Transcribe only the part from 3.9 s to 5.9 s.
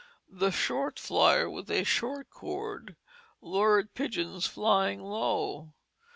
pigeons flying low.